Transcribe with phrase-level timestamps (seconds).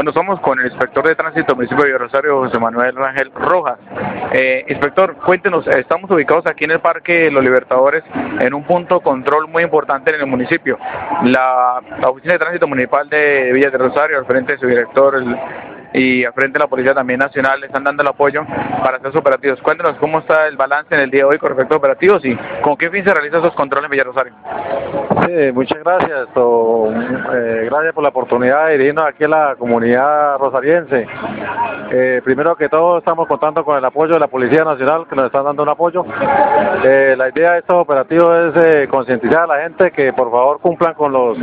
[0.00, 3.78] Bueno, estamos con el inspector de tránsito municipio de Rosario, José Manuel Rangel Rojas.
[4.32, 8.02] Eh, inspector, cuéntenos, estamos ubicados aquí en el Parque Los Libertadores
[8.40, 10.78] en un punto control muy importante en el municipio.
[11.24, 15.36] La, Oficina de Tránsito Municipal de Villa de Rosario, al frente de su director, el
[15.92, 18.44] y al frente de la Policía también Nacional le están dando el apoyo
[18.82, 19.60] para estos operativos.
[19.60, 22.36] Cuéntenos cómo está el balance en el día de hoy con respecto a operativos y
[22.62, 24.32] con qué fin se realizan esos controles en Villa Rosario.
[25.26, 26.28] Sí, muchas gracias.
[26.36, 31.06] Eh, gracias por la oportunidad de dirigirnos aquí a la comunidad rosariense.
[31.92, 35.26] Eh, primero que todo estamos contando con el apoyo de la Policía Nacional que nos
[35.26, 36.04] están dando un apoyo.
[36.84, 40.94] Eh, la idea de estos operativos es concientizar a la gente que por favor cumplan
[40.94, 41.36] con los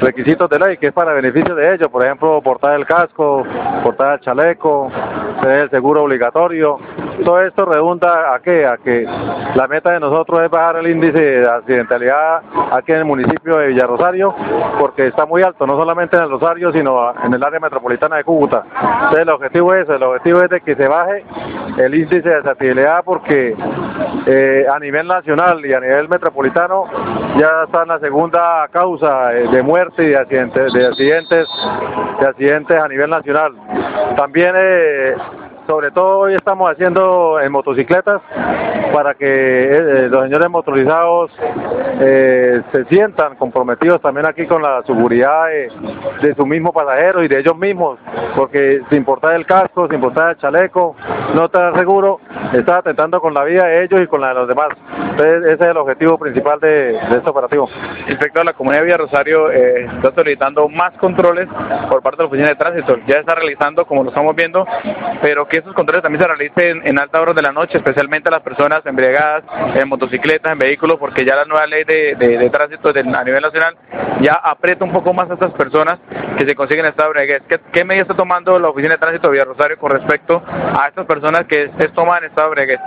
[0.00, 3.42] requisitos de ley, que es para beneficio de ellos, por ejemplo, portar el casco,
[3.82, 4.90] portar el chaleco,
[5.40, 6.78] tener el seguro obligatorio.
[7.24, 8.66] Todo esto redunda a qué?
[8.66, 9.06] A que
[9.54, 12.42] la meta de nosotros es bajar el índice de accidentalidad
[12.72, 14.34] aquí en el municipio de Villarrosario,
[14.78, 18.24] porque está muy alto, no solamente en el Rosario, sino en el área metropolitana de
[18.24, 18.64] Cúcuta.
[18.72, 21.24] Entonces el objetivo es, el objetivo es de que se baje
[21.78, 23.54] el índice de accidentalidad porque
[24.26, 26.84] eh, a nivel nacional y a nivel metropolitano
[27.38, 31.48] ya está en la segunda causa de muerte y de accidentes, de accidentes,
[32.20, 33.52] de accidentes a nivel nacional.
[34.16, 35.14] También eh,
[35.66, 38.22] sobre todo hoy estamos haciendo en motocicletas
[38.92, 41.30] para que eh, los señores motorizados
[42.00, 45.46] eh, se sientan comprometidos también aquí con la seguridad
[46.22, 47.98] de, su mismo pasajero y de ellos mismos,
[48.36, 50.94] porque sin importar el casco, sin importar el chaleco,
[51.34, 52.20] no estar seguro,
[52.58, 54.68] está atentando con la vida de ellos y con la de los demás.
[55.10, 57.68] Entonces, ese es el objetivo principal de, este operativo.
[58.06, 61.48] Respecto a la comunidad de Villa Rosario, eh, está solicitando más controles
[61.88, 62.98] por parte de la Oficina de Tránsito.
[63.06, 64.66] Ya está realizando, como lo estamos viendo,
[65.22, 68.32] pero que esos controles también se realicen en alta hora de la noche, especialmente a
[68.32, 73.24] las personas embriagadas en motocicletas, en vehículos, porque ya la nueva ley de, tránsito a
[73.24, 73.76] nivel nacional
[74.20, 75.98] ya aprieta un poco más a estas personas
[76.38, 79.28] que se consiguen en estado de ¿Qué, ¿Qué medidas está tomando la Oficina de Tránsito
[79.28, 82.78] de Villa Rosario con respecto a estas personas que toman estado de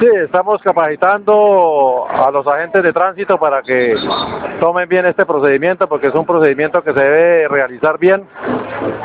[0.00, 3.94] Sí, estamos capacitando a los agentes de tránsito para que
[4.58, 8.24] tomen bien este procedimiento, porque es un procedimiento que se debe realizar bien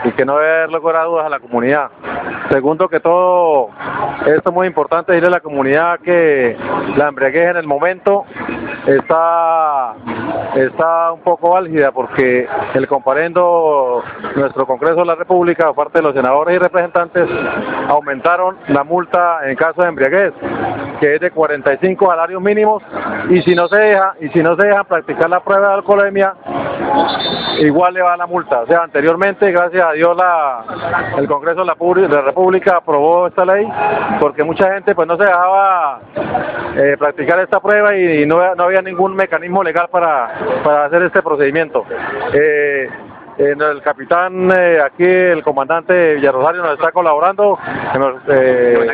[0.04, 1.90] y que no debe haber luego dudas a la comunidad.
[2.50, 3.70] Segundo que todo,
[4.26, 6.56] esto es muy importante decirle a la comunidad que
[6.96, 8.26] la embriaguez en el momento
[8.86, 9.75] está,
[10.56, 14.04] está un poco álgida porque el comparendo
[14.36, 17.30] nuestro Congreso de la República, aparte de los senadores y representantes,
[17.88, 20.34] aumentaron la multa en caso de embriaguez,
[21.00, 22.84] que es de 45 salarios mínimos,
[23.30, 26.34] y si no se deja, y si no se deja practicar la prueba de alcoholemia,
[27.60, 28.62] igual le va la multa.
[28.62, 30.64] O sea, anteriormente, gracias a Dios, la,
[31.18, 33.68] el Congreso de la, República aprobó esta ley,
[34.20, 36.00] porque mucha gente pues no se dejaba
[36.76, 41.22] eh, practicar esta prueba y, no, no, había ningún mecanismo legal para, para hacer este
[41.22, 41.86] procedimiento.
[42.34, 42.90] Eh,
[43.38, 47.60] el capitán, eh, aquí el comandante Villarrosario nos está colaborando,
[48.30, 48.88] eh,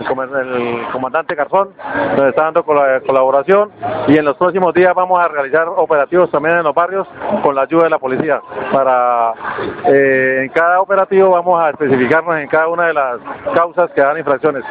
[0.00, 1.70] el comandante Garzón
[2.16, 3.70] nos está dando colaboración
[4.08, 7.06] y en los próximos días vamos a realizar operativos también en los barrios
[7.42, 8.40] con la ayuda de la policía.
[8.72, 9.32] Para
[9.86, 13.18] eh, en cada operativo vamos a especificarnos en cada una de las
[13.54, 14.64] causas que dan infracciones.